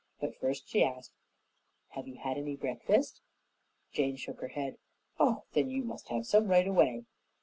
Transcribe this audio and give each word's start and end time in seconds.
But 0.19 0.35
first 0.35 0.67
she 0.67 0.83
asked, 0.83 1.11
"Have 1.89 2.07
you 2.07 2.15
had 2.15 2.35
any 2.35 2.55
breakfast?" 2.55 3.21
Jane 3.93 4.15
shook 4.15 4.39
her 4.41 4.47
head. 4.47 4.79
"Oh, 5.19 5.43
then 5.53 5.69
you 5.69 5.83
must 5.83 6.07
have 6.09 6.25
some 6.25 6.47
right 6.47 6.65
away." 6.67 7.05